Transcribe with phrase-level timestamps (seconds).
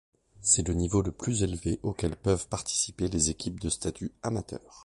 [0.41, 4.59] C'est le niveau le plus élevé auquel peuvent participer les équipes de statut amateur.